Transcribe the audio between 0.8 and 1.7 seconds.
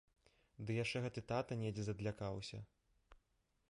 яшчэ гэты тата